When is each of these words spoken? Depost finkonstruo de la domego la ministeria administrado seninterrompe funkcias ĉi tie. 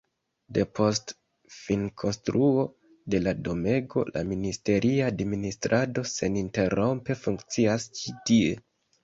Depost 0.57 1.11
finkonstruo 1.57 2.63
de 3.15 3.19
la 3.25 3.33
domego 3.49 4.07
la 4.15 4.25
ministeria 4.31 5.11
administrado 5.15 6.07
seninterrompe 6.15 7.19
funkcias 7.27 7.89
ĉi 8.03 8.17
tie. 8.33 8.59